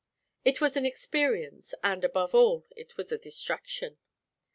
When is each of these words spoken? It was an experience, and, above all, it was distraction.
It 0.43 0.59
was 0.59 0.75
an 0.75 0.83
experience, 0.83 1.75
and, 1.83 2.03
above 2.03 2.33
all, 2.33 2.65
it 2.75 2.97
was 2.97 3.09
distraction. 3.21 3.99